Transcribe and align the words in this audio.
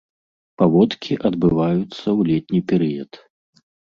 Паводкі 0.59 1.17
адбываюцца 1.29 1.99
ў 1.99 2.19
летні 2.31 2.61
перыяд. 2.71 3.11